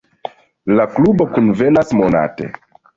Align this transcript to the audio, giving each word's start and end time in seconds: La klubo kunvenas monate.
La 0.79 0.87
klubo 0.97 1.29
kunvenas 1.37 1.97
monate. 2.03 2.55